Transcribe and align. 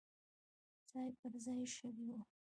ځای 0.89 1.09
پر 1.19 1.33
ځای 1.45 1.61
شوي 1.75 2.05
وو. 2.11 2.21